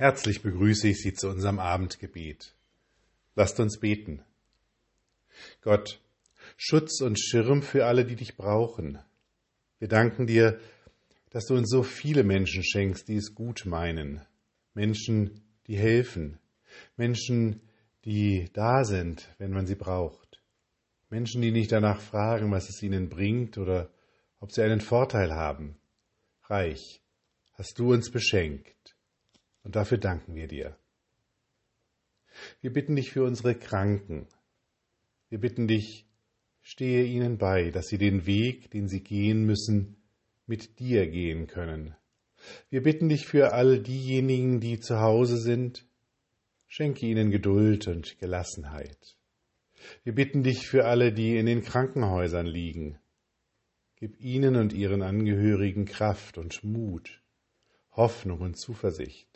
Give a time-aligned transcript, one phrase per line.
[0.00, 2.54] Herzlich begrüße ich Sie zu unserem Abendgebet.
[3.34, 4.22] Lasst uns beten.
[5.60, 6.00] Gott,
[6.56, 8.98] Schutz und Schirm für alle, die dich brauchen.
[9.78, 10.58] Wir danken dir,
[11.28, 14.22] dass du uns so viele Menschen schenkst, die es gut meinen.
[14.72, 16.38] Menschen, die helfen.
[16.96, 17.60] Menschen,
[18.06, 20.40] die da sind, wenn man sie braucht.
[21.10, 23.90] Menschen, die nicht danach fragen, was es ihnen bringt oder
[24.38, 25.76] ob sie einen Vorteil haben.
[26.44, 27.02] Reich,
[27.52, 28.96] hast du uns beschenkt.
[29.62, 30.76] Und dafür danken wir dir.
[32.60, 34.26] Wir bitten dich für unsere Kranken.
[35.28, 36.06] Wir bitten dich,
[36.62, 39.96] stehe ihnen bei, dass sie den Weg, den sie gehen müssen,
[40.46, 41.94] mit dir gehen können.
[42.70, 45.86] Wir bitten dich für all diejenigen, die zu Hause sind,
[46.66, 49.16] schenke ihnen Geduld und Gelassenheit.
[50.04, 52.98] Wir bitten dich für alle, die in den Krankenhäusern liegen.
[53.96, 57.22] Gib ihnen und ihren Angehörigen Kraft und Mut,
[57.92, 59.29] Hoffnung und Zuversicht.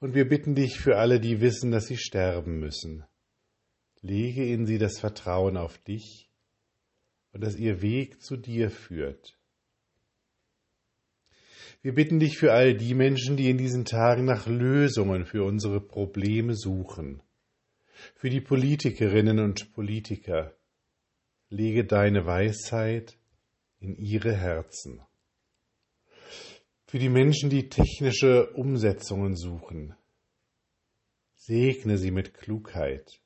[0.00, 3.04] Und wir bitten dich für alle, die wissen, dass sie sterben müssen.
[4.00, 6.30] Lege in sie das Vertrauen auf dich
[7.32, 9.38] und dass ihr Weg zu dir führt.
[11.82, 15.80] Wir bitten dich für all die Menschen, die in diesen Tagen nach Lösungen für unsere
[15.80, 17.22] Probleme suchen.
[18.14, 20.56] Für die Politikerinnen und Politiker.
[21.48, 23.18] Lege deine Weisheit
[23.80, 25.02] in ihre Herzen
[26.94, 29.96] für die Menschen, die technische Umsetzungen suchen.
[31.34, 33.20] Segne sie mit Klugheit.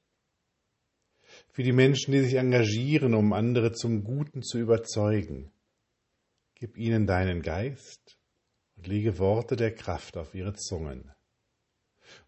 [1.51, 5.53] Für die Menschen, die sich engagieren, um andere zum Guten zu überzeugen.
[6.55, 8.19] Gib ihnen deinen Geist
[8.77, 11.13] und lege Worte der Kraft auf ihre Zungen.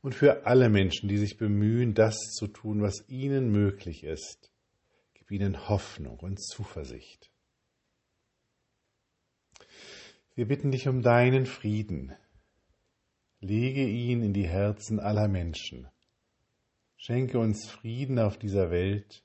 [0.02, 4.52] Und für alle Menschen, die sich bemühen, das zu tun, was ihnen möglich ist,
[5.14, 7.30] gib ihnen Hoffnung und Zuversicht.
[10.40, 12.16] Wir bitten dich um deinen Frieden.
[13.40, 15.86] Lege ihn in die Herzen aller Menschen.
[16.96, 19.22] Schenke uns Frieden auf dieser Welt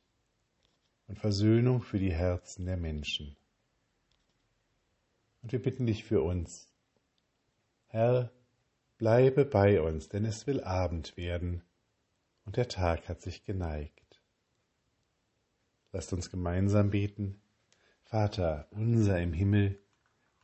[1.07, 3.37] und Versöhnung für die Herzen der Menschen.
[5.41, 6.69] Und wir bitten dich für uns.
[7.87, 8.33] Herr,
[8.97, 11.63] bleibe bei uns, denn es will Abend werden
[12.43, 14.21] und der Tag hat sich geneigt.
[15.93, 17.39] Lasst uns gemeinsam beten.
[18.03, 19.79] Vater unser im Himmel,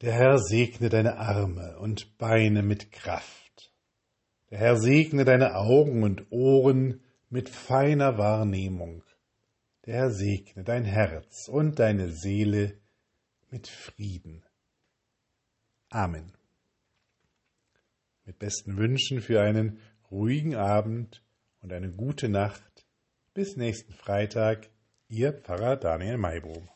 [0.00, 3.70] Der Herr segne deine Arme und Beine mit Kraft.
[4.48, 9.04] Der Herr segne deine Augen und Ohren mit feiner Wahrnehmung.
[9.84, 12.80] Der Herr segne dein Herz und deine Seele
[13.50, 14.42] mit Frieden.
[15.90, 16.32] Amen.
[18.24, 19.80] Mit besten Wünschen für einen
[20.10, 21.22] ruhigen Abend
[21.60, 22.86] und eine gute Nacht.
[23.34, 24.70] Bis nächsten Freitag,
[25.08, 26.70] Ihr Pfarrer Daniel Maybrum.